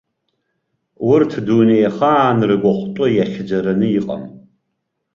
[1.11, 4.23] Урҭ дунеихаан ргәахәтәы иахьӡараны иҟам.